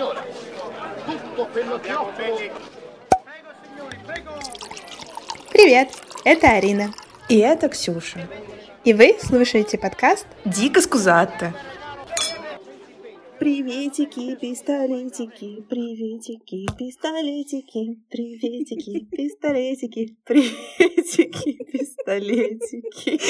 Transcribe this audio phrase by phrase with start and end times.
[0.00, 0.24] signora.
[1.04, 2.24] Tutto quello che offro...
[5.52, 5.90] Привет,
[6.24, 6.94] это Арина.
[7.28, 8.26] И это Ксюша.
[8.84, 11.54] И вы слушаете подкаст Дико скузатто.
[13.38, 23.20] Приветики, пистолетики, приветики, пистолетики, приветики, пистолетики, приветики, пистолетики.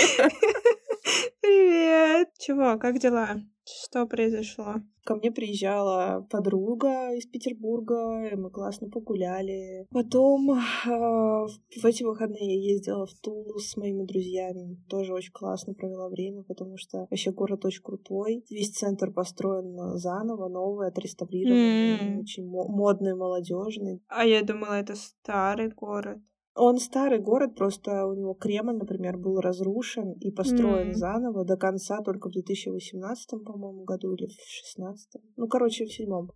[1.40, 2.28] Привет!
[2.38, 3.40] Чего, как дела?
[3.84, 4.76] Что произошло?
[5.04, 9.86] Ко мне приезжала подруга из Петербурга, и мы классно погуляли.
[9.90, 10.56] Потом э,
[10.86, 14.78] в эти выходные я ездила в Тулу с моими друзьями.
[14.88, 18.44] Тоже очень классно провела время, потому что вообще город очень крутой.
[18.50, 22.20] Весь центр построен заново, новый, отреставрированный, mm.
[22.20, 24.02] очень модный, молодежный.
[24.08, 26.18] А я думала, это старый город.
[26.56, 30.94] Он старый город, просто у него Кремль, например, был разрушен и построен mm.
[30.94, 35.22] заново до конца только в 2018, по-моему, году или в 2016.
[35.36, 36.30] Ну, короче, в седьмом.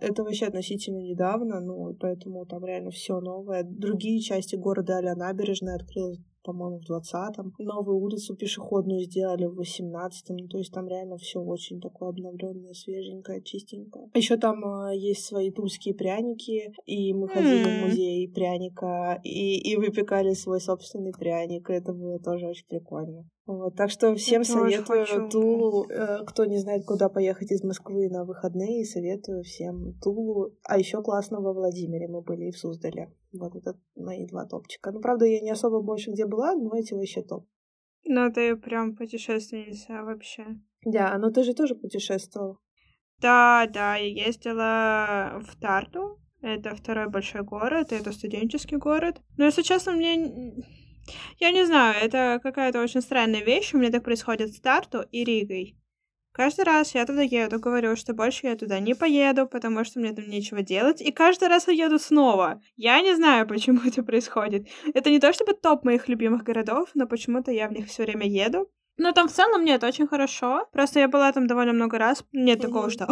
[0.00, 3.64] Это вообще относительно недавно, ну, поэтому там реально все новое.
[3.64, 6.18] Другие части города а набережная открылась
[6.48, 7.52] по-моему, в 20-м.
[7.58, 10.36] Новую улицу пешеходную сделали в 18-м.
[10.36, 14.08] Ну, то есть там реально все очень такое обновленное, свеженькое, чистенькое.
[14.14, 17.80] Еще там э, есть свои тульские пряники, и мы ходили mm.
[17.80, 21.68] в музей пряника и, и выпекали свой собственный пряник.
[21.68, 23.28] Это было тоже очень прикольно.
[23.46, 25.86] Вот, так что всем Я советую Тулу.
[25.90, 30.54] Э, кто не знает, куда поехать из Москвы на выходные, советую всем Тулу.
[30.64, 33.10] А еще классно во Владимире мы были и в Суздале.
[33.32, 34.90] Вот это мои два топчика.
[34.90, 37.46] Ну, правда, я не особо больше где была, но эти вообще топ.
[38.04, 40.46] Ну, ты прям путешественница вообще.
[40.84, 42.58] Да, но ты же тоже путешествовала.
[43.20, 46.20] Да, да, я ездила в Тарту.
[46.40, 49.20] Это второй большой город, это студенческий город.
[49.36, 50.54] Но, если честно, мне
[51.38, 53.74] я не знаю, это какая-то очень странная вещь.
[53.74, 55.77] У меня так происходит с Тарту и Ригой.
[56.38, 60.12] Каждый раз я туда еду, говорю, что больше я туда не поеду, потому что мне
[60.12, 61.00] там нечего делать.
[61.00, 62.62] И каждый раз я еду снова.
[62.76, 64.68] Я не знаю, почему это происходит.
[64.94, 68.28] Это не то чтобы топ моих любимых городов, но почему-то я в них все время
[68.28, 68.70] еду.
[68.98, 70.66] Ну, там в целом нет, очень хорошо.
[70.72, 72.24] Просто я была там довольно много раз.
[72.32, 73.06] Нет такого, что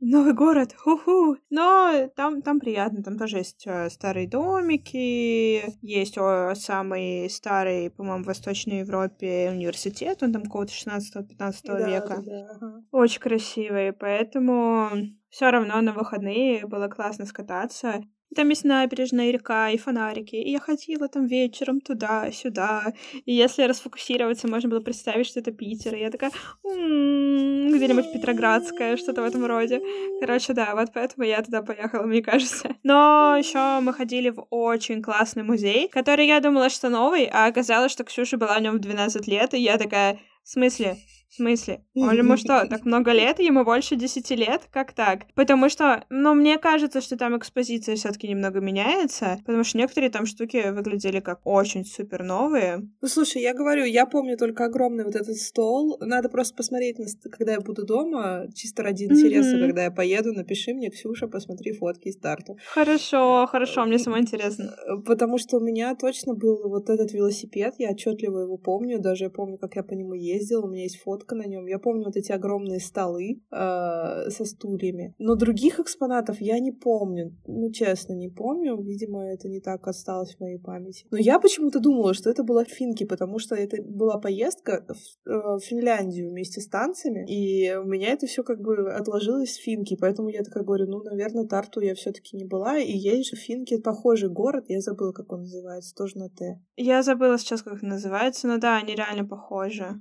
[0.00, 1.36] новый город, ху-ху.
[1.50, 6.18] Но там, там приятно, там тоже есть э, старые домики, есть
[6.60, 12.22] самый старый, по-моему, в Восточной Европе университет, он там какого-то 16-15 да, века.
[12.26, 12.82] Да, да.
[12.90, 14.90] Очень красивый, поэтому
[15.28, 18.02] все равно на выходные было классно скататься.
[18.34, 20.36] Там есть набережная, река и фонарики.
[20.36, 22.92] И я ходила там вечером туда-сюда.
[23.24, 25.94] И если расфокусироваться, можно было представить, что это Питер.
[25.96, 26.30] И я такая,
[26.64, 29.80] м-м, где-нибудь Петроградская, что-то в этом роде.
[30.20, 32.76] Короче, да, вот поэтому я туда поехала, мне кажется.
[32.84, 37.90] Но еще мы ходили в очень классный музей, который я думала, что новый, а оказалось,
[37.90, 40.96] что Ксюша была в нем в 12 лет, и я такая, в смысле?
[41.30, 41.84] В смысле?
[41.94, 43.38] Он ему что, так много лет?
[43.38, 44.62] Ему больше десяти лет?
[44.72, 45.26] Как так?
[45.36, 50.10] Потому что, ну, мне кажется, что там экспозиция все таки немного меняется, потому что некоторые
[50.10, 52.88] там штуки выглядели как очень супер новые.
[53.00, 55.98] Ну, слушай, я говорю, я помню только огромный вот этот стол.
[56.00, 56.96] Надо просто посмотреть,
[57.30, 59.66] когда я буду дома, чисто ради интереса, mm-hmm.
[59.66, 62.58] когда я поеду, напиши мне, Ксюша, посмотри фотки из старту.
[62.74, 64.74] Хорошо, хорошо, мне самое интересно.
[65.06, 69.30] Потому что у меня точно был вот этот велосипед, я отчетливо его помню, даже я
[69.30, 71.66] помню, как я по нему ездила, у меня есть фото фотка на нем.
[71.66, 75.14] Я помню вот эти огромные столы э, со стульями.
[75.18, 77.36] Но других экспонатов я не помню.
[77.46, 78.80] Ну, честно, не помню.
[78.82, 81.06] Видимо, это не так осталось в моей памяти.
[81.10, 85.58] Но я почему-то думала, что это была Финки, потому что это была поездка в, э,
[85.58, 87.24] в Финляндию вместе с танцами.
[87.28, 89.96] И у меня это все как бы отложилось в Финки.
[90.00, 92.78] Поэтому я такая говорю, ну, наверное, Тарту я все-таки не была.
[92.78, 94.64] И есть же в Финке похожий город.
[94.68, 95.94] Я забыла, как он называется.
[95.94, 96.60] Тоже на Т.
[96.76, 98.48] Я забыла сейчас, как называется.
[98.48, 100.00] Но да, они реально похожи.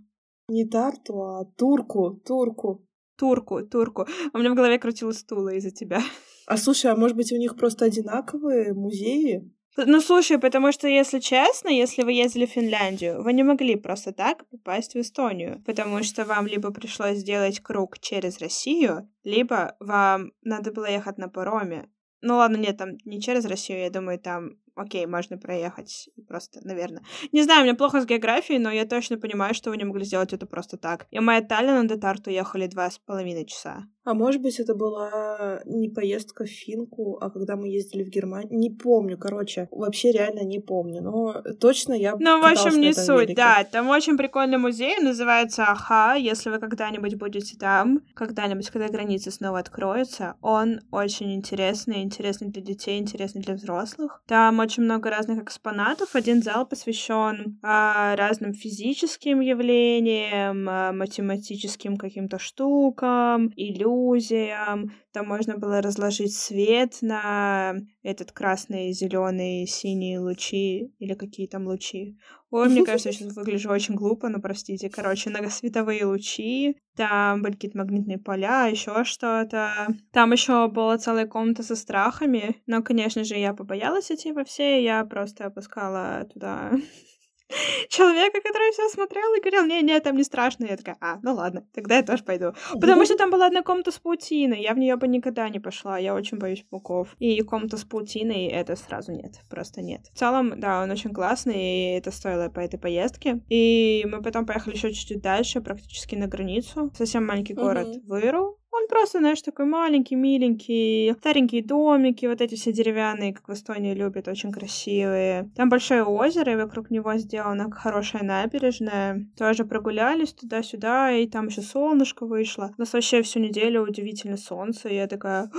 [0.50, 2.86] Не Тарту, а Турку, Турку.
[3.18, 4.08] Турку, Турку.
[4.34, 6.02] У меня в голове крутилась Тула из-за тебя.
[6.48, 9.52] А слушай, а может быть у них просто одинаковые музеи?
[9.78, 14.12] Ну, слушай, потому что, если честно, если вы ездили в Финляндию, вы не могли просто
[14.12, 20.32] так попасть в Эстонию, потому что вам либо пришлось сделать круг через Россию, либо вам
[20.42, 21.90] надо было ехать на пароме.
[22.22, 27.04] Ну ладно, нет, там не через Россию, я думаю, там окей, можно проехать просто, наверное.
[27.32, 30.06] Не знаю, у меня плохо с географией, но я точно понимаю, что вы не могли
[30.06, 31.08] сделать это просто так.
[31.12, 33.88] И мы от Таллина до Тарту ехали два с половиной часа.
[34.06, 38.58] А может быть, это была не поездка в Финку, а когда мы ездили в Германию.
[38.58, 41.02] Не помню, короче, вообще реально не помню.
[41.02, 43.36] Но точно я Ну, в общем, не суть, Америке.
[43.36, 43.64] да.
[43.72, 46.16] Там очень прикольный музей, называется Аха.
[46.18, 52.62] Если вы когда-нибудь будете там, когда-нибудь, когда границы снова откроются, он очень интересный, интересный для
[52.62, 54.24] детей, интересный для взрослых.
[54.28, 56.16] Там очень много разных экспонатов.
[56.16, 65.58] Один зал посвящен а, разным физическим явлениям, а, математическим каким-то штукам, иллюзиям, иллюзиям, там можно
[65.58, 72.18] было разложить свет на этот красный, зеленый, синий лучи или какие там лучи.
[72.52, 74.90] Ой, мне кажется, я сейчас выгляжу очень глупо, но простите.
[74.90, 79.88] Короче, многосветовые лучи, там были какие-то магнитные поля, еще что-то.
[80.12, 84.84] Там еще была целая комната со страхами, но, конечно же, я побоялась идти во все,
[84.84, 86.72] я просто опускала туда
[87.90, 90.66] человека, который все смотрел и говорил, не-не, там не страшно.
[90.66, 92.54] Я такая, а, ну ладно, тогда я тоже пойду.
[92.74, 95.98] Потому что там была одна комната с паутиной, я в нее бы никогда не пошла,
[95.98, 97.16] я очень боюсь пауков.
[97.20, 100.02] И комната с паутиной, это сразу нет, просто нет.
[100.14, 103.42] В целом, да, он очень классный, и это стоило по этой поездке.
[103.50, 106.92] И мы потом поехали еще чуть-чуть дальше, практически на границу.
[106.96, 112.72] Совсем маленький город Выру, он просто, знаешь, такой маленький, миленький, старенькие домики, вот эти все
[112.72, 115.50] деревянные, как в Эстонии любят, очень красивые.
[115.56, 119.28] Там большое озеро, и вокруг него сделана хорошая набережная.
[119.38, 122.74] Тоже прогулялись туда-сюда, и там еще солнышко вышло.
[122.78, 125.50] У нас вообще всю неделю удивительно солнце, и я такая...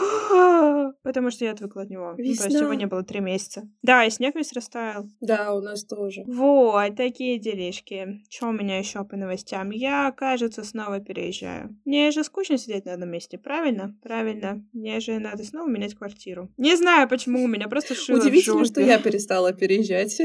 [1.02, 2.14] Потому что я отвыкла от него.
[2.16, 2.46] Весна.
[2.46, 3.68] То есть его не было три месяца.
[3.82, 5.06] Да, и снег весь растаял.
[5.20, 6.22] Да, у нас тоже.
[6.26, 8.22] Вот, такие делишки.
[8.28, 9.70] Что у меня еще по новостям?
[9.70, 11.76] Я, кажется, снова переезжаю.
[11.84, 13.96] Мне же скучно сидеть на одном месте, правильно?
[14.02, 14.64] Правильно.
[14.72, 16.52] Мне же надо снова менять квартиру.
[16.56, 20.20] Не знаю, почему у меня просто шило Удивительно, что я перестала переезжать.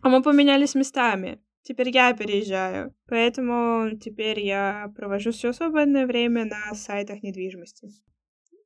[0.00, 1.40] А мы поменялись местами.
[1.62, 2.94] Теперь я переезжаю.
[3.08, 7.88] Поэтому теперь я провожу все свободное время на сайтах недвижимости.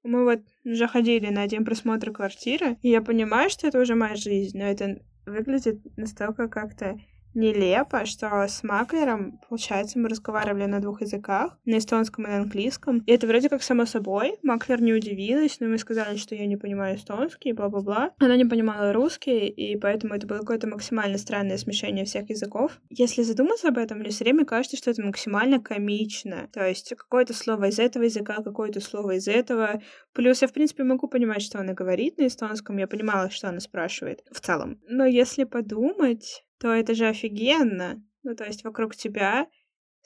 [0.02, 4.14] Мы вот уже ходили на один просмотр квартиры, и я понимаю, что это уже моя
[4.14, 6.96] жизнь, но это выглядит настолько как-то
[7.36, 12.98] нелепо, что с маклером, получается, мы разговаривали на двух языках, на эстонском и на английском.
[13.06, 14.36] И это вроде как само собой.
[14.42, 18.12] Маклер не удивилась, но мы сказали, что я не понимаю эстонский, бла-бла-бла.
[18.18, 22.80] Она не понимала русский, и поэтому это было какое-то максимально странное смешение всех языков.
[22.90, 26.48] Если задуматься об этом, мне все время кажется, что это максимально комично.
[26.52, 29.82] То есть какое-то слово из этого языка, какое-то слово из этого.
[30.14, 33.60] Плюс я, в принципе, могу понимать, что она говорит на эстонском, я понимала, что она
[33.60, 34.80] спрашивает в целом.
[34.88, 38.02] Но если подумать, то это же офигенно.
[38.22, 39.46] Ну, то есть вокруг тебя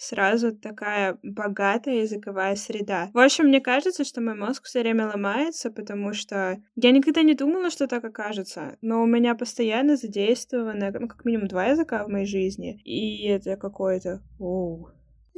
[0.01, 3.11] сразу такая богатая языковая среда.
[3.13, 7.35] В общем, мне кажется, что мой мозг все время ломается, потому что я никогда не
[7.35, 12.09] думала, что так окажется, но у меня постоянно задействовано, ну, как минимум два языка в
[12.09, 14.23] моей жизни, и это какое-то...
[14.39, 14.89] Оу,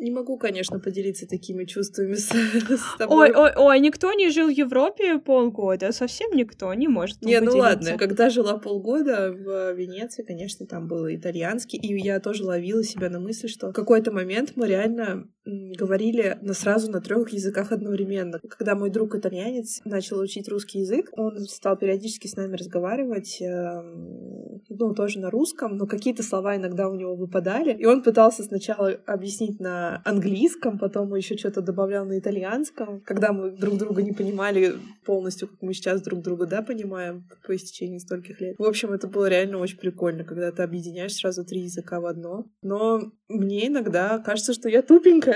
[0.03, 3.31] не могу, конечно, поделиться такими чувствами с, с тобой.
[3.31, 7.23] Ой, ой, ой, никто не жил в Европе полгода, совсем никто не может.
[7.23, 12.45] Не, ну ладно, когда жила полгода в Венеции, конечно, там был итальянский, и я тоже
[12.45, 17.31] ловила себя на мысли, что в какой-то момент мы реально говорили на сразу на трех
[17.31, 18.41] языках одновременно.
[18.49, 24.63] Когда мой друг итальянец начал учить русский язык, он стал периодически с нами разговаривать, эм,
[24.69, 28.91] ну, тоже на русском, но какие-то слова иногда у него выпадали, и он пытался сначала
[29.07, 33.01] объяснить на английском, потом еще что-то добавлял на итальянском.
[33.01, 34.75] Когда мы друг друга не понимали
[35.05, 38.57] полностью, как мы сейчас друг друга, да, понимаем по истечении стольких лет.
[38.59, 42.47] В общем, это было реально очень прикольно, когда ты объединяешь сразу три языка в одно.
[42.63, 45.32] Но мне иногда кажется, что я тупенькая.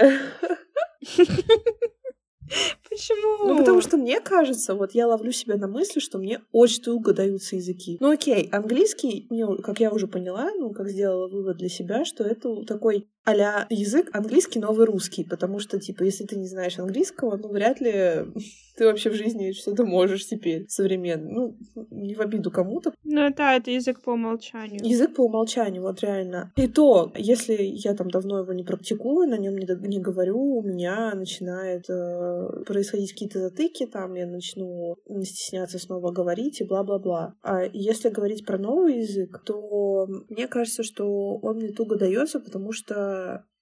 [2.88, 3.48] Почему?
[3.48, 7.12] Ну, потому что мне кажется, вот я ловлю себя на мысли, что мне очень долго
[7.12, 7.96] даются языки.
[8.00, 9.28] Ну, окей, английский,
[9.62, 14.10] как я уже поняла, ну, как сделала вывод для себя, что это такой а язык
[14.12, 18.24] английский новый русский, потому что, типа, если ты не знаешь английского, ну, вряд ли
[18.76, 21.28] ты вообще в жизни что-то можешь теперь современно.
[21.28, 21.56] Ну,
[21.90, 22.92] не в обиду кому-то.
[23.04, 24.80] Ну, да, это язык по умолчанию.
[24.84, 26.52] Язык по умолчанию, вот реально.
[26.56, 30.62] И то, если я там давно его не практикую, на нем не, не говорю, у
[30.62, 37.34] меня начинает э, происходить какие-то затыки, там я начну стесняться снова говорить и бла-бла-бла.
[37.42, 42.72] А если говорить про новый язык, то мне кажется, что он мне туго дается, потому
[42.72, 43.15] что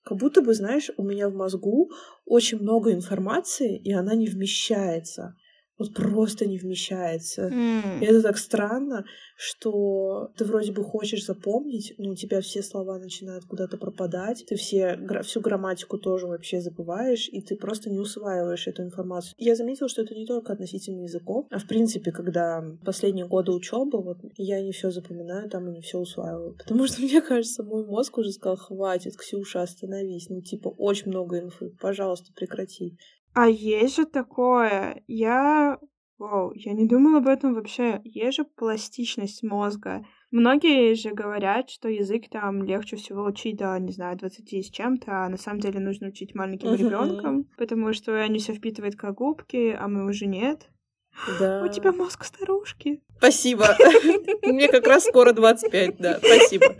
[0.05, 1.91] как будто бы, знаешь, у меня в мозгу
[2.27, 5.37] очень много информации, и она не вмещается
[5.79, 7.49] вот просто не вмещается.
[7.49, 8.01] Mm.
[8.01, 9.05] И это так странно,
[9.37, 14.57] что ты вроде бы хочешь запомнить, но у тебя все слова начинают куда-то пропадать, ты
[14.57, 19.35] все, всю грамматику тоже вообще забываешь, и ты просто не усваиваешь эту информацию.
[19.39, 24.03] Я заметила, что это не только относительно языков, а в принципе, когда последние годы учебы,
[24.03, 26.55] вот я не все запоминаю там и не все усваиваю.
[26.57, 30.29] Потому что, мне кажется, мой мозг уже сказал, хватит, Ксюша, остановись.
[30.29, 32.97] Ну, типа, очень много инфы, пожалуйста, прекрати.
[33.35, 35.03] А есть же такое.
[35.07, 35.79] Я...
[36.17, 38.01] Вау, я не думала об этом вообще.
[38.05, 40.07] Есть же пластичность мозга.
[40.31, 45.25] Многие же говорят, что язык там легче всего учить до, не знаю, 20 с чем-то,
[45.25, 46.77] а на самом деле нужно учить маленьким uh-huh.
[46.77, 50.71] ребенком, потому что они все впитывают как губки, а мы уже нет.
[51.39, 51.65] Да.
[51.65, 53.03] У тебя мозг старушки.
[53.19, 53.77] Спасибо.
[54.43, 56.19] Мне как раз скоро 25, да.
[56.19, 56.77] Спасибо.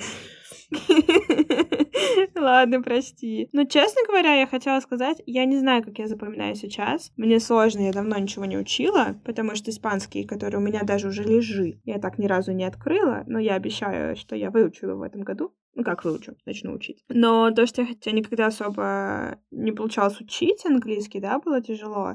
[2.35, 3.49] Ладно, прости.
[3.53, 7.13] Но, честно говоря, я хотела сказать, я не знаю, как я запоминаю сейчас.
[7.17, 11.23] Мне сложно, я давно ничего не учила, потому что испанский, который у меня даже уже
[11.23, 15.03] лежит, я так ни разу не открыла, но я обещаю, что я выучу его в
[15.03, 15.55] этом году.
[15.75, 17.05] Ну, как выучу, начну учить.
[17.09, 22.15] Но то, что я хотя никогда особо не получалось учить английский, да, было тяжело.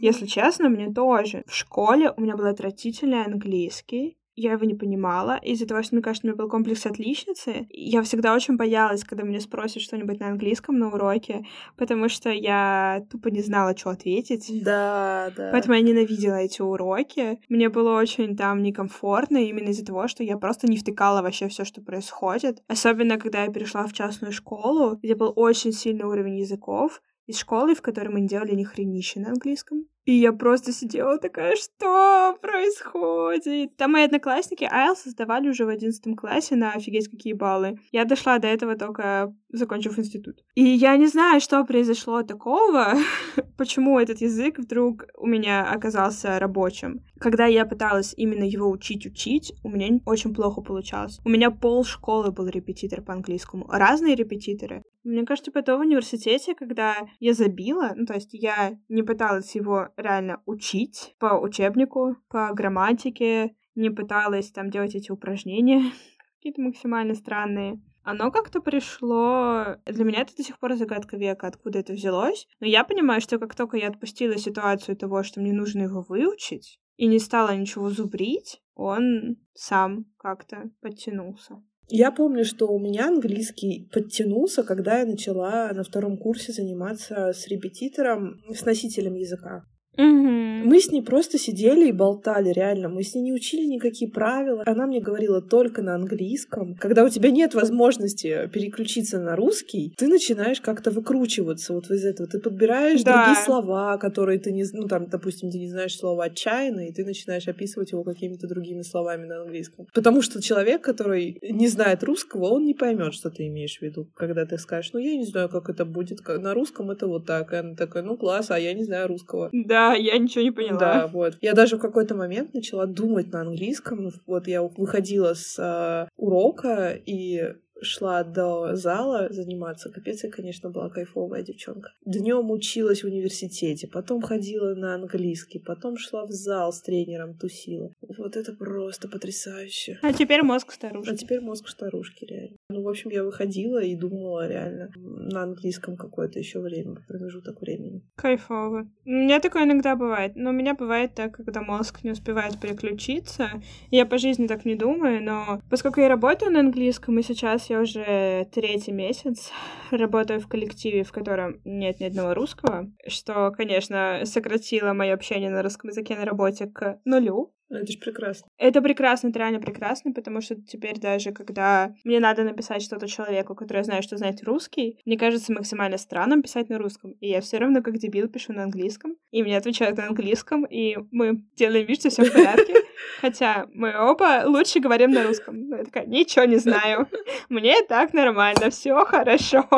[0.00, 1.44] Если честно, мне тоже.
[1.46, 5.38] В школе у меня был отвратительный английский я его не понимала.
[5.42, 9.24] Из-за того, что, мне кажется, у меня был комплекс отличницы, я всегда очень боялась, когда
[9.24, 11.44] меня спросят что-нибудь на английском на уроке,
[11.76, 14.50] потому что я тупо не знала, что ответить.
[14.62, 15.50] Да, да.
[15.52, 17.40] Поэтому я ненавидела эти уроки.
[17.48, 21.64] Мне было очень там некомфортно именно из-за того, что я просто не втыкала вообще все,
[21.64, 22.62] что происходит.
[22.68, 27.74] Особенно, когда я перешла в частную школу, где был очень сильный уровень языков, из школы,
[27.74, 29.86] в которой мы делали ни хренища на английском.
[30.06, 33.76] И я просто сидела такая, что происходит?
[33.76, 37.80] Там мои одноклассники IELTS сдавали уже в одиннадцатом классе на офигеть какие баллы.
[37.90, 40.36] Я дошла до этого только закончив институт.
[40.54, 42.94] И я не знаю, что произошло такого,
[43.58, 47.00] почему этот язык вдруг у меня оказался рабочим.
[47.18, 51.18] Когда я пыталась именно его учить-учить, у меня очень плохо получалось.
[51.24, 53.66] У меня пол школы был репетитор по английскому.
[53.68, 54.82] Разные репетиторы.
[55.06, 59.90] Мне кажется, потом в университете, когда я забила, ну, то есть я не пыталась его
[59.96, 65.92] реально учить по учебнику, по грамматике, не пыталась там делать эти упражнения,
[66.36, 67.80] какие-то максимально странные.
[68.02, 69.78] Оно как-то пришло...
[69.84, 72.46] Для меня это до сих пор загадка века, откуда это взялось.
[72.60, 76.78] Но я понимаю, что как только я отпустила ситуацию того, что мне нужно его выучить,
[76.96, 81.62] и не стала ничего зубрить, он сам как-то подтянулся.
[81.88, 87.46] Я помню, что у меня английский подтянулся, когда я начала на втором курсе заниматься с
[87.48, 89.64] репетитором, с носителем языка.
[89.96, 90.36] Угу.
[90.66, 92.88] Мы с ней просто сидели и болтали, реально.
[92.88, 94.64] Мы с ней не учили никакие правила.
[94.66, 96.74] Она мне говорила только на английском.
[96.74, 102.28] Когда у тебя нет возможности переключиться на русский, ты начинаешь как-то выкручиваться вот из этого.
[102.28, 103.26] Ты подбираешь да.
[103.26, 104.64] другие слова, которые ты не...
[104.72, 108.82] Ну, там, допустим, ты не знаешь слово «отчаянно», и ты начинаешь описывать его какими-то другими
[108.82, 109.86] словами на английском.
[109.94, 114.08] Потому что человек, который не знает русского, он не поймет, что ты имеешь в виду,
[114.16, 116.26] когда ты скажешь, ну, я не знаю, как это будет.
[116.26, 117.52] На русском это вот так.
[117.52, 119.48] И она такая, ну, класс, а я не знаю русского.
[119.52, 120.78] Да, я ничего не поняла.
[120.78, 121.38] Да, вот.
[121.40, 124.10] Я даже в какой-то момент начала думать на английском.
[124.26, 129.90] Вот я выходила с э, урока и шла до зала заниматься.
[129.90, 131.90] Капец, я, конечно, была кайфовая девчонка.
[132.04, 137.90] Днем училась в университете, потом ходила на английский, потом шла в зал с тренером, тусила.
[138.00, 139.98] Вот это просто потрясающе.
[140.02, 141.10] А теперь мозг старушки.
[141.10, 142.56] А теперь мозг старушки, реально.
[142.68, 148.02] Ну, в общем, я выходила и думала реально на английском какое-то еще время, промежуток времени.
[148.16, 148.88] Кайфово.
[149.04, 150.32] У меня такое иногда бывает.
[150.36, 153.62] Но у меня бывает так, когда мозг не успевает переключиться.
[153.90, 157.75] Я по жизни так не думаю, но поскольку я работаю на английском, и сейчас я
[157.80, 159.50] уже третий месяц
[159.90, 165.62] работаю в коллективе, в котором нет ни одного русского, что, конечно, сократило мое общение на
[165.62, 167.52] русском языке на работе к нулю.
[167.68, 168.46] Ну, это же прекрасно.
[168.58, 173.56] Это прекрасно, это реально прекрасно, потому что теперь даже когда мне надо написать что-то человеку,
[173.56, 177.12] который я знаю, что знает русский, мне кажется максимально странным писать на русском.
[177.12, 180.96] И я все равно как дебил пишу на английском, и мне отвечают на английском, и
[181.10, 182.74] мы делаем вид, что все в порядке.
[183.20, 185.68] Хотя мы оба лучше говорим на русском.
[185.70, 187.08] Я такая, ничего не знаю.
[187.48, 189.68] Мне так нормально, все хорошо.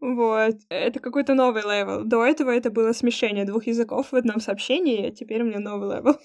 [0.00, 0.54] Вот.
[0.68, 2.04] Это какой-то новый level.
[2.04, 5.96] До этого это было смешение двух языков в одном сообщении, а теперь у меня новый
[5.96, 6.16] level.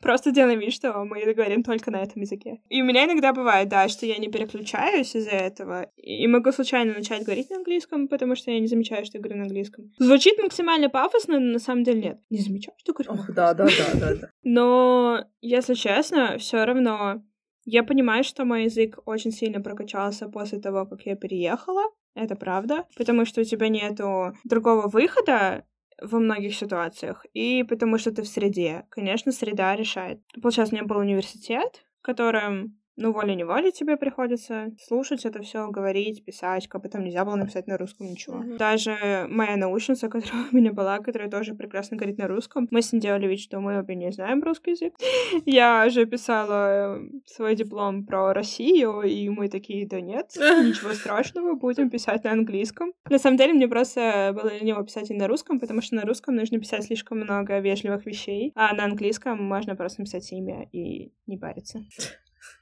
[0.00, 2.60] Просто делаем вид, что мы говорим только на этом языке.
[2.68, 6.94] И у меня иногда бывает, да, что я не переключаюсь из-за этого, и могу случайно
[6.94, 9.92] начать говорить на английском, потому что я не замечаю, что я говорю на английском.
[9.98, 12.20] Звучит максимально пафосно, но на самом деле нет.
[12.30, 13.12] Не замечаю, что говорю.
[13.12, 14.30] Ох, да, да, да, да, да.
[14.44, 17.22] Но, если честно, все равно
[17.64, 21.82] я понимаю, что мой язык очень сильно прокачался после того, как я переехала.
[22.14, 25.64] Это правда, потому что у тебя нету другого выхода,
[26.00, 27.24] во многих ситуациях.
[27.34, 28.84] И потому что ты в среде.
[28.90, 30.20] Конечно, среда решает.
[30.42, 36.24] Получается, у меня был университет, в котором ну, волей-неволей тебе приходится слушать это все, говорить,
[36.24, 38.36] писать, как бы там нельзя было написать на русском ничего.
[38.36, 38.56] Mm-hmm.
[38.56, 42.92] Даже моя научница, которая у меня была, которая тоже прекрасно говорит на русском, мы с
[42.92, 44.94] ней делали вид, что мы обе не знаем русский язык.
[45.44, 51.54] Я же писала э, свой диплом про Россию, и мы такие, да нет, ничего страшного,
[51.54, 52.92] будем писать на английском.
[53.10, 56.36] На самом деле, мне просто было лениво писать и на русском, потому что на русском
[56.36, 61.36] нужно писать слишком много вежливых вещей, а на английском можно просто написать имя и не
[61.36, 61.80] париться.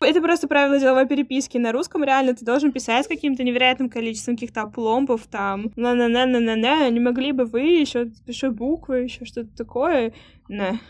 [0.00, 1.58] Это просто правило деловой переписки.
[1.58, 5.72] На русском реально ты должен писать с каким-то невероятным количеством каких-то опломбов там.
[5.76, 6.90] На-на-на-на-на-на.
[6.90, 10.12] Не могли бы вы еще пишу буквы, еще что-то такое?
[10.48, 10.80] Не.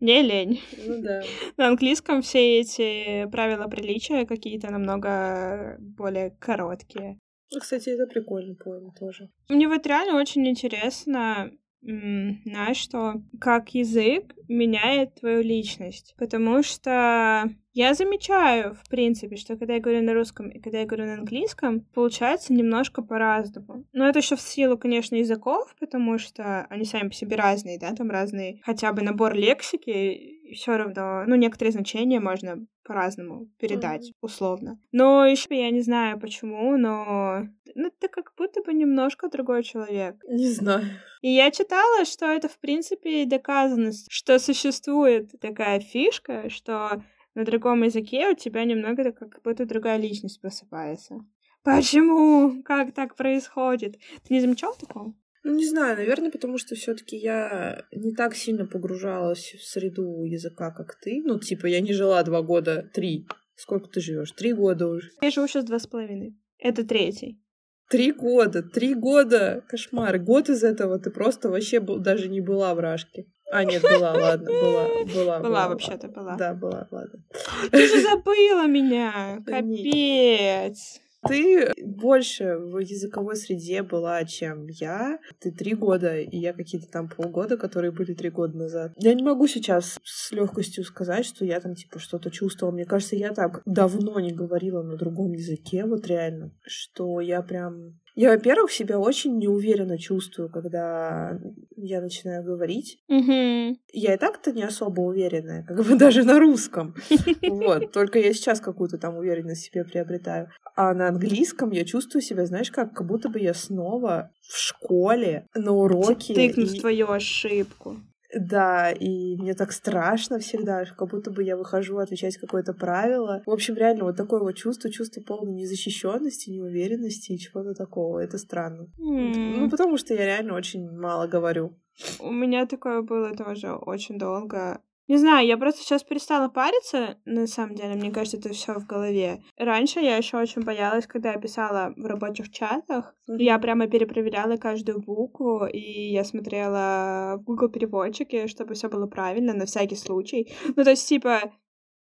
[0.00, 0.60] Не лень.
[0.84, 1.22] Ну да.
[1.56, 7.18] На английском все эти правила приличия какие-то намного более короткие.
[7.52, 9.28] Ну, кстати, это прикольно понял тоже.
[9.48, 16.14] Мне вот реально очень интересно, знаешь, что как язык меняет твою личность.
[16.16, 20.86] Потому что я замечаю, в принципе, что когда я говорю на русском и когда я
[20.86, 23.84] говорю на английском, получается немножко по-разному.
[23.92, 27.94] Но это еще в силу, конечно, языков, потому что они сами по себе разные, да,
[27.94, 34.16] там разные хотя бы набор лексики, все равно, ну, некоторые значения можно по-разному передать, mm-hmm.
[34.20, 34.78] условно.
[34.90, 40.16] Но еще я не знаю почему, но ну, ты как будто бы немножко другой человек.
[40.28, 40.84] Не знаю.
[41.22, 47.02] И я читала, что это, в принципе, доказанность, что существует такая фишка, что
[47.34, 51.20] на другом языке у тебя немного как будто другая личность просыпается.
[51.62, 52.62] Почему?
[52.62, 53.96] Как так происходит?
[54.26, 55.14] Ты не замечал такого?
[55.44, 60.70] Ну, не знаю, наверное, потому что все-таки я не так сильно погружалась в среду языка,
[60.70, 61.20] как ты.
[61.24, 63.26] Ну, типа, я не жила два года, три.
[63.56, 64.32] Сколько ты живешь?
[64.32, 65.10] Три года уже.
[65.20, 66.36] Я живу сейчас два с половиной.
[66.58, 67.40] Это третий.
[67.88, 70.18] Три года, три года, кошмар.
[70.18, 73.26] Год из этого ты просто вообще даже не была в Рашке.
[73.52, 75.40] А, нет, была, ладно, была, была.
[75.40, 76.36] Была, вообще-то, была.
[76.36, 77.22] Да, была, ладно.
[77.70, 81.00] Ты же забыла меня, капец.
[81.28, 85.18] Ты больше в языковой среде была, чем я.
[85.38, 88.92] Ты три года, и я какие-то там полгода, которые были три года назад.
[88.96, 92.74] Я не могу сейчас с легкостью сказать, что я там типа что-то чувствовала.
[92.74, 98.00] Мне кажется, я так давно не говорила на другом языке, вот реально, что я прям
[98.14, 101.38] я, во-первых, себя очень неуверенно чувствую, когда
[101.76, 102.98] я начинаю говорить.
[103.10, 103.76] Mm-hmm.
[103.92, 106.94] Я и так-то не особо уверенная, как бы даже на русском.
[107.42, 110.48] Вот, только я сейчас какую-то там уверенность себе приобретаю.
[110.76, 115.46] А на английском я чувствую себя, знаешь, как, как будто бы я снова в школе
[115.54, 116.34] на уроке.
[116.34, 116.80] Тыкнув и...
[116.80, 117.96] твою ошибку.
[118.34, 123.42] Да, и мне так страшно всегда, как будто бы я выхожу отвечать какое-то правило.
[123.46, 128.20] В общем, реально вот такое вот чувство, чувство полной незащищенности, неуверенности и чего-то такого.
[128.20, 128.88] Это странно.
[128.98, 129.58] Mm.
[129.58, 131.76] Ну, потому что я реально очень мало говорю.
[132.20, 134.80] У меня такое было тоже очень долго.
[135.08, 138.86] Не знаю, я просто сейчас перестала париться, на самом деле, мне кажется, это все в
[138.86, 139.42] голове.
[139.58, 143.14] Раньше я еще очень боялась, когда я писала в рабочих чатах.
[143.26, 149.54] Я прямо перепроверяла каждую букву, и я смотрела в Google переводчике, чтобы все было правильно,
[149.54, 150.52] на всякий случай.
[150.76, 151.52] Ну, то есть, типа,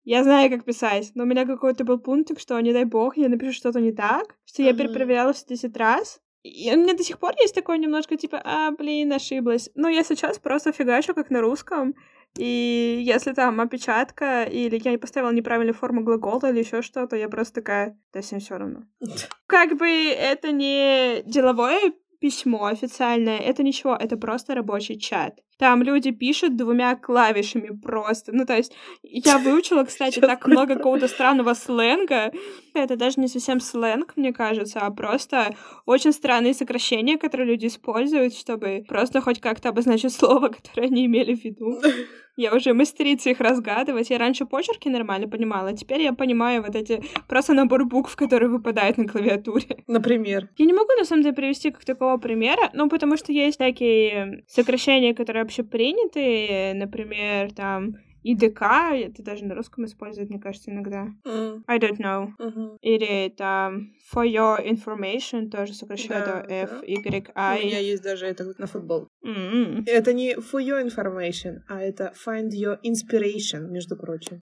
[0.06, 3.28] я знаю, как писать, но у меня какой-то был пунктик, что, не дай бог, я
[3.28, 6.22] напишу что-то не так, что я перепроверяла все 10 раз.
[6.46, 9.72] И у меня до сих пор есть такое немножко, типа, а, блин, ошиблась.
[9.74, 11.96] Но я сейчас просто фигачу, как на русском,
[12.38, 17.30] и если там опечатка, или я не поставила неправильную форму глагола или еще что-то, я
[17.30, 18.84] просто такая, да всем все равно.
[19.48, 25.40] Как бы это не деловое письмо официальное, это ничего, это просто рабочий чат.
[25.58, 28.32] Там люди пишут двумя клавишами просто.
[28.34, 32.32] Ну, то есть, я выучила, кстати, так много какого-то странного сленга.
[32.74, 38.36] Это даже не совсем сленг, мне кажется, а просто очень странные сокращения, которые люди используют,
[38.36, 41.82] чтобы просто хоть как-то обозначить слово, которое они имели в виду.
[42.38, 44.10] Я уже мастерица их разгадывать.
[44.10, 48.50] Я раньше почерки нормально понимала, а теперь я понимаю вот эти просто набор букв, которые
[48.50, 49.84] выпадают на клавиатуре.
[49.88, 50.50] Например?
[50.58, 54.44] Я не могу, на самом деле, привести как такого примера, ну, потому что есть такие
[54.48, 61.08] сокращения, которые общепринятые, например, там ИДК, это даже на русском используют, мне кажется, иногда.
[61.26, 61.62] Mm.
[61.68, 62.30] I don't know.
[62.40, 62.78] Uh-huh.
[62.82, 66.82] Или там for your information, тоже сокращаю да, до F, да.
[66.88, 67.62] Y, I.
[67.62, 69.08] У меня есть даже это на футбол.
[69.24, 69.84] Mm-hmm.
[69.86, 74.42] Это не for your information, а это find your inspiration, между прочим.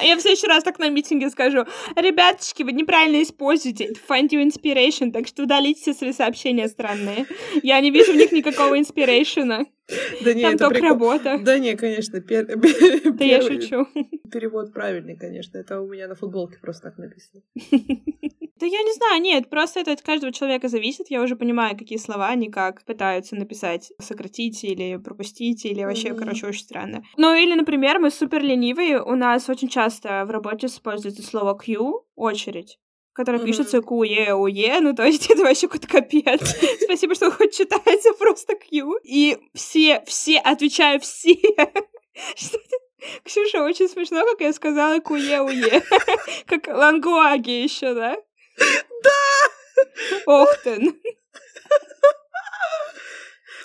[0.00, 1.64] Я в следующий раз так на митинге скажу.
[1.96, 7.26] Ребяточки, вы неправильно используете find your inspiration, так что удалите все свои сообщения странные.
[7.64, 9.66] Я не вижу в них никакого инспирейшена.
[10.24, 10.88] Да не, Там это прикол.
[10.88, 11.38] работа.
[11.42, 12.46] Да не, конечно, пер...
[13.18, 13.86] Да я шучу.
[14.32, 15.58] перевод правильный, конечно.
[15.58, 17.42] Это у меня на футболке просто так написано.
[18.56, 21.10] Да я не знаю, нет, просто это от каждого человека зависит.
[21.10, 26.46] Я уже понимаю, какие слова они как пытаются написать, сократить или пропустить, или вообще, короче,
[26.46, 27.02] очень странно.
[27.16, 32.04] Ну или, например, мы супер ленивые, у нас очень часто в работе используется слово queue,
[32.14, 32.78] очередь
[33.14, 33.46] которая Мгм.
[33.46, 36.40] пишется Q-E-U-E, ну то есть это вообще какой-то капец.
[36.82, 38.98] Спасибо, что хоть читаете просто Q.
[39.04, 41.34] И все, все, отвечаю, все.
[42.36, 42.76] Что ты?
[43.24, 45.82] Ксюша, очень смешно, как я сказала Q-E-U-E.
[46.46, 48.16] Как лангуаги еще, да?
[49.02, 49.12] Да!
[50.26, 50.94] Охтен.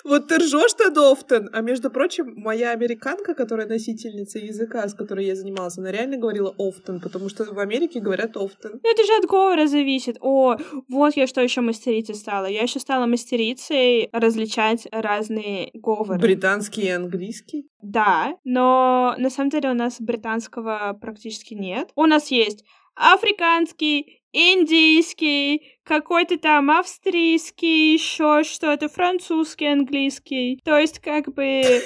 [0.04, 5.26] Вот ты ржешь над often, а между прочим, моя американка, которая носительница языка, с которой
[5.26, 8.80] я занималась, она реально говорила often, потому что в Америке говорят often.
[8.82, 10.16] Ну это же от говора зависит.
[10.20, 10.56] О,
[10.88, 12.46] вот я что еще мастерицей стала.
[12.46, 16.18] Я еще стала мастерицей различать разные говоры.
[16.20, 17.68] Британский и английский?
[17.82, 21.90] Да, но на самом деле у нас британского практически нет.
[21.94, 30.60] У нас есть африканский, индийский, какой-то там австрийский, еще что-то, французский, английский.
[30.64, 31.82] То есть как бы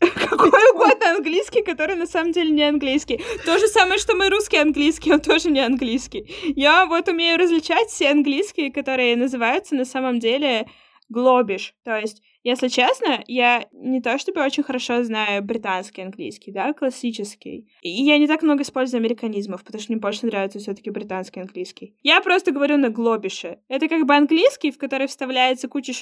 [0.00, 3.20] какой угодно английский, который на самом деле не английский.
[3.44, 6.26] То же самое, что мой русский английский, он тоже не английский.
[6.56, 10.66] Я вот умею различать все английские, которые называются на самом деле
[11.10, 11.74] глобиш.
[11.84, 17.68] То есть если честно, я не то чтобы очень хорошо знаю британский английский, да, классический.
[17.82, 21.40] И я не так много использую американизмов, потому что мне больше нравится все таки британский
[21.40, 21.94] английский.
[22.02, 23.58] Я просто говорю на глобише.
[23.68, 25.92] Это как бы английский, в который вставляется куча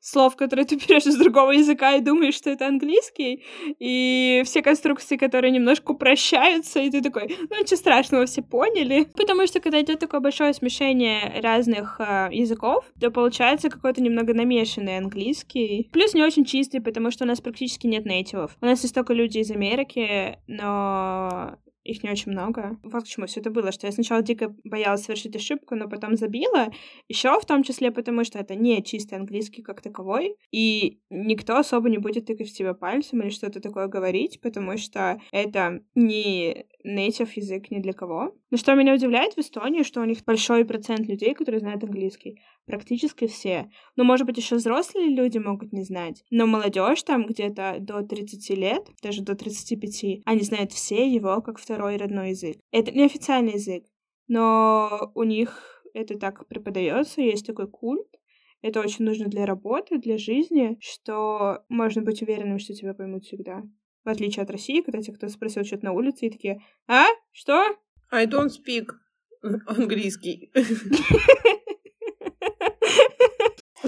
[0.00, 3.42] слов, которые ты берешь из другого языка и думаешь, что это английский.
[3.78, 9.04] И все конструкции, которые немножко упрощаются, и ты такой, ну ничего страшного, все поняли.
[9.16, 14.98] Потому что когда идет такое большое смешение разных э, языков, то получается какой-то немного намешанный
[14.98, 15.90] английский, чистый.
[15.92, 18.56] Плюс не очень чистый, потому что у нас практически нет нейтивов.
[18.60, 22.78] У нас есть только люди из Америки, но их не очень много.
[22.84, 26.16] Вот к чему все это было, что я сначала дико боялась совершить ошибку, но потом
[26.16, 26.70] забила,
[27.08, 31.90] еще в том числе потому, что это не чистый английский как таковой, и никто особо
[31.90, 37.30] не будет тыкать в тебя пальцем или что-то такое говорить, потому что это не native
[37.34, 38.34] язык ни для кого.
[38.50, 42.40] Но что меня удивляет в Эстонии, что у них большой процент людей, которые знают английский.
[42.66, 43.70] Практически все.
[43.96, 46.24] Ну, может быть, еще взрослые люди могут не знать.
[46.30, 51.58] Но молодежь там где-то до 30 лет, даже до 35, они знают все его как
[51.58, 52.58] второй родной язык.
[52.70, 53.84] Это не официальный язык,
[54.28, 58.08] но у них это так преподается, есть такой культ.
[58.62, 63.62] Это очень нужно для работы, для жизни, что можно быть уверенным, что тебя поймут всегда.
[64.04, 67.06] В отличие от России, когда тебе кто спросил что-то на улице, и такие, а?
[67.32, 67.76] Что?
[68.12, 68.86] I don't speak
[69.66, 70.52] английский.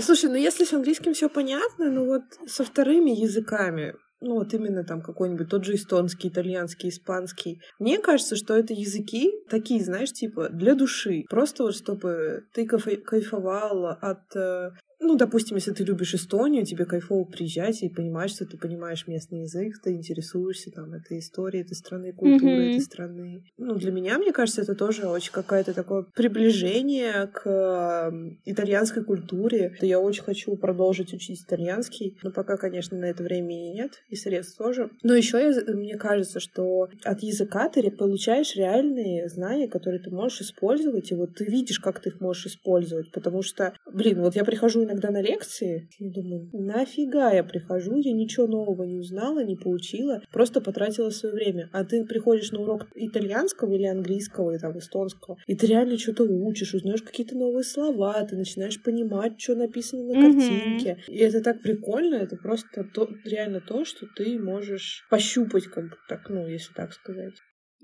[0.05, 4.85] Слушай, ну если с английским все понятно, ну вот со вторыми языками, ну вот именно
[4.85, 7.61] там какой-нибудь тот же эстонский, итальянский, испанский.
[7.79, 11.25] Мне кажется, что это языки такие, знаешь, типа для души.
[11.31, 14.73] Просто вот чтобы ты кайфовала от э,
[15.05, 19.43] ну, допустим, если ты любишь Эстонию, тебе кайфово приезжать и понимаешь, что ты понимаешь местный
[19.43, 22.71] язык, ты интересуешься там этой историей этой страны, культурой mm-hmm.
[22.73, 23.45] этой страны.
[23.59, 28.13] Ну, для меня, мне кажется, это тоже очень какое-то такое приближение к
[28.45, 29.77] итальянской культуре.
[29.81, 34.59] Я очень хочу продолжить учить итальянский, но пока, конечно, на это времени нет, и средств
[34.59, 34.91] тоже.
[35.03, 41.11] Но еще мне кажется, что от языка ты получаешь реальные знания, которые ты можешь использовать,
[41.11, 44.85] и вот ты видишь, как ты их можешь использовать, потому что, блин, вот я прихожу
[44.85, 49.57] иногда иногда на лекции, и думаю, нафига я прихожу, я ничего нового не узнала, не
[49.57, 51.69] получила, просто потратила свое время.
[51.73, 56.25] А ты приходишь на урок итальянского или английского, или там эстонского, и ты реально что-то
[56.25, 60.99] учишь, узнаешь какие-то новые слова, ты начинаешь понимать, что написано на картинке.
[60.99, 61.13] Mm-hmm.
[61.13, 65.97] И это так прикольно, это просто то, реально то, что ты можешь пощупать, как бы
[66.09, 67.35] так, ну, если так сказать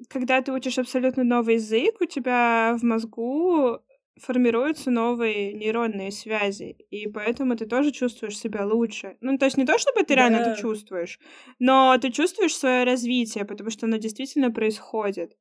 [0.09, 3.81] когда ты учишь абсолютно новый язык, у тебя в мозгу
[4.23, 9.17] формируются новые нейронные связи, и поэтому ты тоже чувствуешь себя лучше.
[9.21, 10.17] Ну, то есть не то, чтобы ты да.
[10.17, 11.19] реально это чувствуешь,
[11.59, 15.37] но ты чувствуешь свое развитие, потому что оно действительно происходит.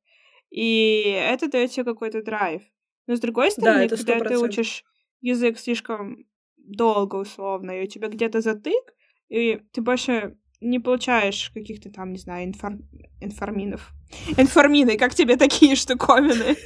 [0.50, 2.62] И это дает тебе какой-то драйв.
[3.06, 4.84] Но с другой стороны, да, когда ты учишь
[5.20, 8.94] язык слишком долго, условно, и у тебя где-то затык,
[9.28, 12.72] и ты больше не получаешь каких-то там, не знаю, инфор...
[13.20, 13.92] информинов.
[14.36, 16.56] Информины, как тебе такие штуковины?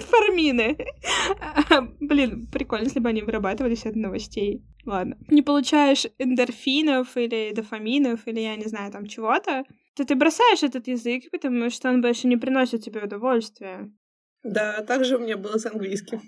[0.00, 0.76] Информины.
[2.00, 4.64] Блин, прикольно, если бы они вырабатывались от новостей.
[4.84, 5.16] Ладно.
[5.28, 10.86] Не получаешь эндорфинов или дофаминов, или я не знаю, там чего-то, то ты бросаешь этот
[10.88, 13.90] язык, потому что он больше не приносит тебе удовольствия.
[14.42, 16.20] Да, так же у меня было с английским.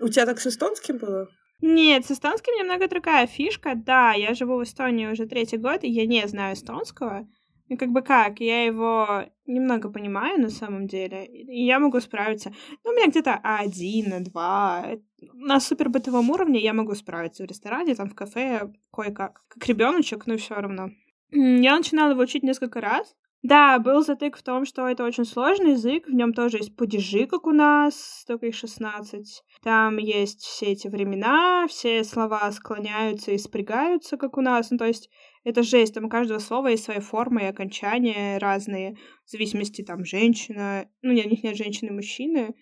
[0.00, 1.28] У тебя так с эстонским было?
[1.62, 3.74] Нет, с эстонским немного другая фишка.
[3.76, 7.28] Да, я живу в Эстонии уже третий год, и я не знаю эстонского.
[7.68, 12.52] Ну, как бы как, я его немного понимаю на самом деле, и я могу справиться.
[12.84, 15.02] Ну, у меня где-то А1, А2.
[15.34, 19.44] На супер бытовом уровне я могу справиться в ресторане, там, в кафе, кое-как.
[19.48, 20.90] Как ребеночек, но все равно.
[21.30, 25.72] Я начинала его учить несколько раз, да, был затык в том, что это очень сложный
[25.72, 29.42] язык, в нем тоже есть падежи, как у нас, только их 16.
[29.62, 34.70] Там есть все эти времена, все слова склоняются и спрягаются, как у нас.
[34.70, 35.10] Ну, то есть
[35.42, 40.04] это жесть, там у каждого слова есть своя форма и окончания разные, в зависимости, там,
[40.04, 42.54] женщина, ну, нет, у них нет женщины и мужчины,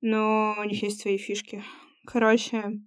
[0.00, 1.62] но у них есть свои фишки.
[2.04, 2.80] Короче,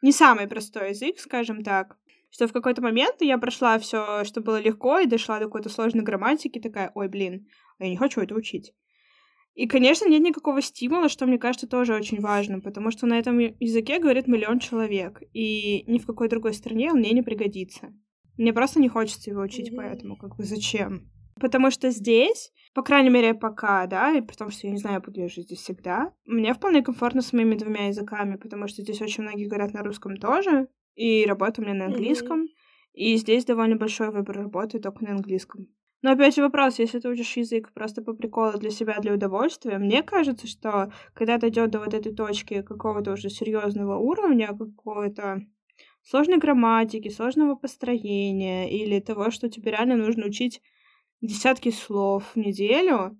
[0.00, 1.98] не самый простой язык, скажем так.
[2.36, 6.04] Что в какой-то момент я прошла все, что было легко, и дошла до какой-то сложной
[6.04, 7.46] грамматики, такая, ой, блин,
[7.78, 8.74] я не хочу это учить.
[9.54, 13.38] И, конечно, нет никакого стимула, что мне кажется тоже очень важно, потому что на этом
[13.38, 17.94] языке говорит миллион человек, и ни в какой другой стране он мне не пригодится.
[18.36, 21.10] Мне просто не хочется его учить, поэтому как бы зачем?
[21.40, 25.00] Потому что здесь, по крайней мере, пока, да, и при том, что я не знаю,
[25.00, 29.00] буду ли жить здесь всегда, мне вполне комфортно с моими двумя языками, потому что здесь
[29.00, 32.94] очень многие говорят на русском тоже, и работа у меня на английском, mm-hmm.
[32.94, 35.68] и здесь довольно большой выбор работы только на английском.
[36.02, 39.78] Но опять же вопрос, если ты учишь язык просто по приколу для себя, для удовольствия,
[39.78, 45.40] мне кажется, что когда дойдет до вот этой точки какого-то уже серьезного уровня, какого-то
[46.02, 50.62] сложной грамматики, сложного построения или того, что тебе реально нужно учить
[51.20, 53.18] десятки слов в неделю,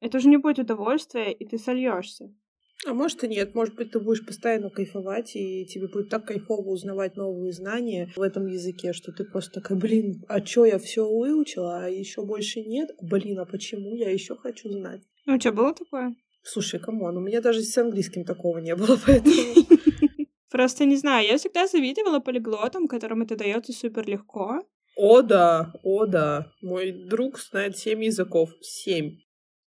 [0.00, 2.34] это уже не будет удовольствия, и ты сольешься.
[2.84, 6.68] А может и нет, может быть, ты будешь постоянно кайфовать, и тебе будет так кайфово
[6.70, 11.08] узнавать новые знания в этом языке, что ты просто такая, блин, а чё я все
[11.08, 12.90] выучила, а еще больше нет?
[13.00, 15.02] Блин, а почему я еще хочу знать?
[15.26, 16.16] Ну, у тебя было такое?
[16.42, 19.36] Слушай, come on, у меня даже с английским такого не было, поэтому...
[20.50, 24.60] Просто не знаю, я всегда завидовала полиглотам, которым это дается супер легко.
[24.96, 26.52] О да, о да.
[26.60, 28.50] Мой друг знает семь языков.
[28.60, 29.18] Семь.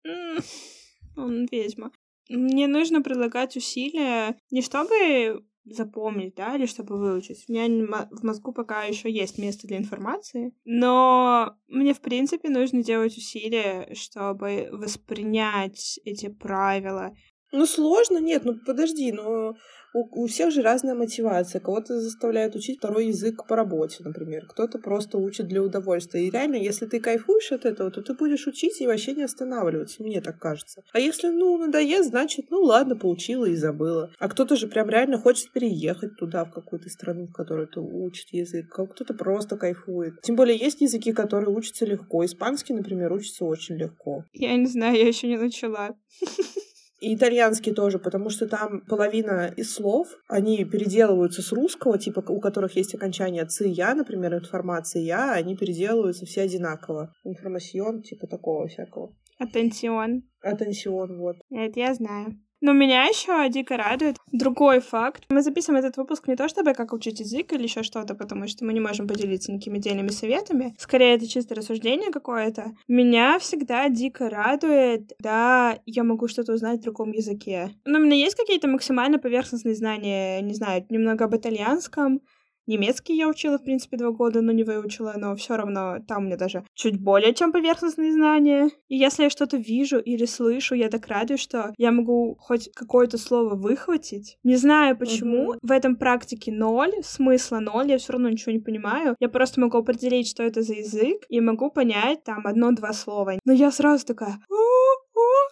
[1.17, 1.91] Он ведьма.
[2.30, 7.46] Мне нужно прилагать усилия не чтобы запомнить, да, или чтобы выучить.
[7.48, 12.84] У меня в мозгу пока еще есть место для информации, но мне, в принципе, нужно
[12.84, 17.16] делать усилия, чтобы воспринять эти правила.
[17.56, 19.56] Ну, сложно, нет, ну подожди, но
[19.94, 21.62] у, у всех же разная мотивация.
[21.62, 24.46] Кого-то заставляют учить второй язык по работе, например.
[24.46, 26.28] Кто-то просто учит для удовольствия.
[26.28, 30.04] И реально, если ты кайфуешь от этого, то ты будешь учить и вообще не останавливаться.
[30.04, 30.84] Мне так кажется.
[30.91, 34.12] А если, ну, надоест, значит, ну ладно, поучила и забыла.
[34.20, 38.34] А кто-то же прям реально хочет переехать туда, в какую-то страну, в которой ты учит
[38.34, 38.78] язык.
[38.78, 40.22] А кто-то просто кайфует.
[40.24, 42.26] Тем более есть языки, которые учатся легко.
[42.26, 44.26] Испанский, например, учится очень легко.
[44.34, 45.96] Я не знаю, я еще не начала.
[47.06, 52.39] И итальянский тоже, потому что там половина из слов, они переделываются с русского, типа у
[52.39, 57.13] которых есть окончание «цы», «я», например, информация «я», они переделываются все одинаково.
[57.24, 59.15] Информацион, типа такого всякого.
[59.38, 60.24] Атенсион.
[60.41, 61.36] Атенсион, вот.
[61.52, 62.39] Это я знаю.
[62.62, 65.24] Но меня еще дико радует другой факт.
[65.30, 68.65] Мы записываем этот выпуск не то чтобы как учить язык или еще что-то, потому что
[68.65, 70.76] мы не можем поделиться никакими отдельными советами.
[70.78, 72.72] Скорее, это чисто рассуждение какое-то.
[72.88, 77.72] Меня всегда дико радует, да, я могу что-то узнать в другом языке.
[77.86, 82.22] Но у меня есть какие-то максимально поверхностные знания, не знаю, немного об итальянском,
[82.67, 86.25] Немецкий я учила, в принципе, два года, но не выучила, но все равно там у
[86.25, 88.69] меня даже чуть более чем поверхностные знания.
[88.88, 93.17] И если я что-то вижу или слышу, я так радуюсь, что я могу хоть какое-то
[93.17, 94.38] слово выхватить.
[94.43, 95.54] Не знаю почему.
[95.54, 95.60] Uh-huh.
[95.62, 99.15] В этом практике ноль, смысла ноль, я все равно ничего не понимаю.
[99.19, 103.34] Я просто могу определить, что это за язык, и могу понять там одно-два слова.
[103.45, 104.39] Но я сразу такая,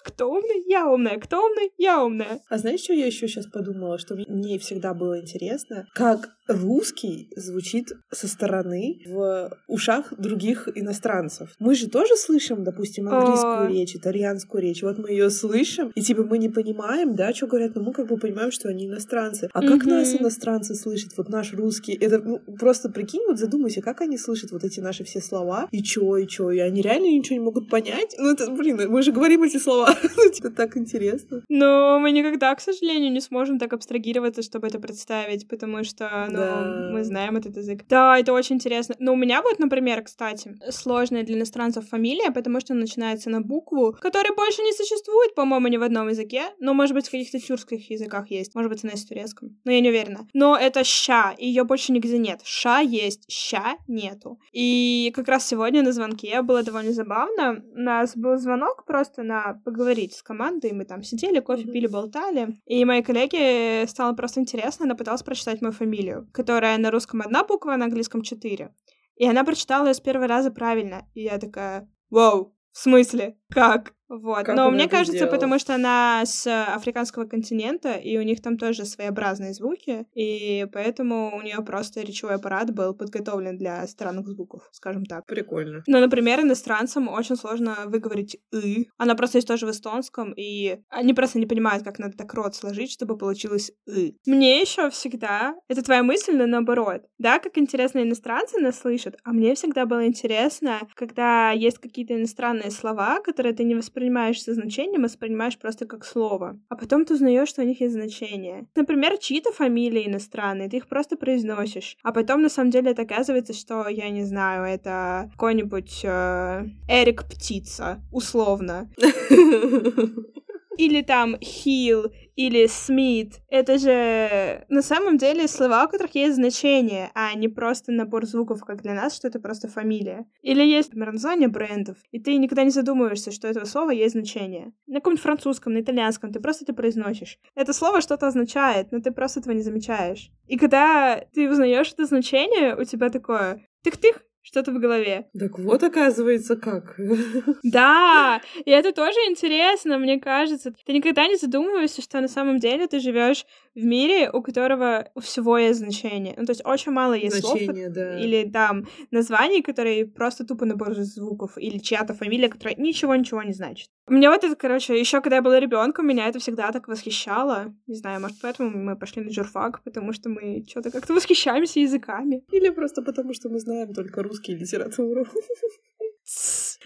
[0.04, 0.64] кто умный?
[0.68, 1.18] Я умная.
[1.20, 1.72] Кто умный?
[1.78, 2.42] Я умная.
[2.50, 3.98] А знаешь, что я еще сейчас подумала?
[3.98, 11.56] Что мне всегда было интересно, как русский звучит со стороны в ушах других иностранцев.
[11.60, 14.84] Мы же тоже слышим, допустим, английскую речь, итальянскую речь.
[14.84, 18.08] Вот мы ее слышим, и типа мы не понимаем, да, что говорят, но мы как
[18.08, 19.50] бы понимаем, что они иностранцы.
[19.54, 21.12] А как нас иностранцы слышат?
[21.18, 21.94] Вот наш русский.
[21.94, 25.82] Это ну, просто прикинь, вот задумайся, как они слышат вот эти наши все слова, и
[25.82, 28.16] чё, и чё, и они реально ничего не могут понять.
[28.18, 29.93] Ну это, блин, мы же говорим эти слова.
[30.18, 31.44] ну, типа, так интересно.
[31.50, 36.38] Но мы никогда, к сожалению, не сможем так абстрагироваться, чтобы это представить, потому что ну,
[36.38, 36.90] да.
[36.92, 37.86] мы знаем этот язык.
[37.90, 38.96] Да, это очень интересно.
[39.00, 43.96] Но у меня вот, например, кстати, сложная для иностранцев фамилия, потому что начинается на букву,
[44.00, 47.90] которая больше не существует, по-моему, ни в одном языке, но, может быть, в каких-то тюркских
[47.90, 50.28] языках есть, может быть, она есть в турецком, но я не уверена.
[50.34, 52.42] Но это ща, и ее больше нигде нет.
[52.44, 54.40] Ша есть, ща нету.
[54.52, 57.64] И как раз сегодня на звонке было довольно забавно.
[57.76, 59.83] У нас был звонок просто на поговорить
[60.14, 64.96] с командой, мы там сидели, кофе пили, болтали, и моей коллеге стало просто интересно, она
[64.96, 68.74] пыталась прочитать мою фамилию, которая на русском одна буква, а на английском четыре.
[69.16, 71.08] И она прочитала ее с первого раза правильно.
[71.14, 73.38] И я такая, вау, в смысле?
[73.50, 73.94] Как?
[74.22, 74.46] Вот.
[74.46, 75.32] Как Но мне кажется, сделала?
[75.32, 81.36] потому что она с африканского континента, и у них там тоже своеобразные звуки, и поэтому
[81.36, 85.26] у нее просто речевой аппарат был подготовлен для странных звуков, скажем так.
[85.26, 85.84] Прикольно.
[85.88, 88.86] Но, например, иностранцам очень сложно выговорить «ы».
[88.98, 92.56] Она просто есть тоже в эстонском, и они просто не понимают, как надо так рот
[92.56, 94.16] сложить, чтобы получилось «ы».
[94.28, 95.56] Мне еще всегда...
[95.68, 97.02] Это твоя мысль, но наоборот.
[97.18, 102.70] Да, как интересно иностранцы нас слышат, а мне всегда было интересно, когда есть какие-то иностранные
[102.70, 106.60] слова, которые ты не воспринимаешь воспринимаешь со значением, воспринимаешь просто как слово.
[106.70, 108.66] А потом ты узнаешь, что у них есть значение.
[108.76, 111.98] Например, чьи-то фамилии иностранные, ты их просто произносишь.
[112.04, 117.24] А потом на самом деле это оказывается, что, я не знаю, это какой-нибудь э, Эрик
[117.24, 118.90] Птица, условно.
[120.78, 123.42] Или там Хилл, или Смит.
[123.50, 128.64] Это же на самом деле слова, у которых есть значение, а не просто набор звуков,
[128.64, 130.26] как для нас, что это просто фамилия.
[130.42, 134.74] Или есть, например, название брендов, и ты никогда не задумываешься, что этого слова есть значение.
[134.88, 137.40] На каком-нибудь французском, на итальянском, ты просто это произносишь.
[137.56, 140.32] Это слово что-то означает, но ты просто этого не замечаешь.
[140.48, 145.28] И когда ты узнаешь это значение, у тебя такое тых-тых, что-то в голове.
[145.40, 146.96] Так вот, оказывается, как.
[147.64, 150.74] Да, и это тоже интересно, мне кажется.
[150.86, 155.20] Ты никогда не задумываешься, что на самом деле ты живешь в мире, у которого у
[155.20, 156.36] всего есть значение.
[156.38, 158.20] Ну, то есть очень мало есть Значение, слов, да.
[158.20, 163.90] или там названий, которые просто тупо набор звуков, или чья-то фамилия, которая ничего-ничего не значит.
[164.08, 167.74] Мне вот это, короче, еще когда я была ребенком, меня это всегда так восхищало.
[167.88, 172.44] Не знаю, может, поэтому мы пошли на журфак, потому что мы что-то как-то восхищаемся языками.
[172.52, 175.26] Или просто потому, что мы знаем только русский литературу.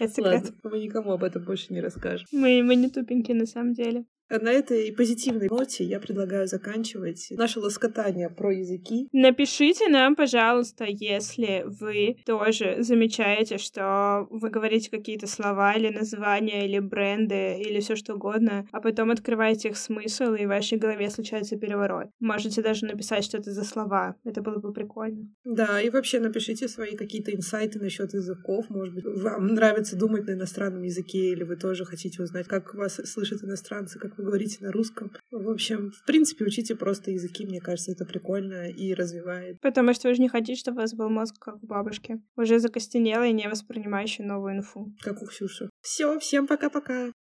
[0.00, 0.44] Это секрет.
[0.44, 2.26] Ладно, мы никому об этом больше не расскажем.
[2.32, 4.04] Мы, мы не тупенькие на самом деле.
[4.30, 9.08] На этой позитивной ноте я предлагаю заканчивать наше лоскотание про языки.
[9.12, 16.78] Напишите нам, пожалуйста, если вы тоже замечаете, что вы говорите какие-то слова или названия, или
[16.78, 21.56] бренды, или все что угодно, а потом открываете их смысл, и в вашей голове случается
[21.56, 22.08] переворот.
[22.20, 24.16] Можете даже написать, что это за слова.
[24.24, 25.28] Это было бы прикольно.
[25.44, 28.66] Да, и вообще напишите свои какие-то инсайты насчет языков.
[28.68, 33.00] Может быть, вам нравится думать на иностранном языке, или вы тоже хотите узнать, как вас
[33.04, 35.12] слышат иностранцы, как вы говорите на русском.
[35.30, 39.60] В общем, в принципе, учите просто языки, мне кажется, это прикольно и развивает.
[39.60, 42.20] Потому что вы же не хотите, чтобы у вас был мозг как у бабушки.
[42.36, 44.92] Уже закостенелый и не воспринимающий новую инфу.
[45.00, 45.70] Как у Ксюши.
[45.80, 47.12] Все, всем пока-пока.